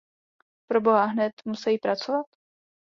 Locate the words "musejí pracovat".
1.45-2.25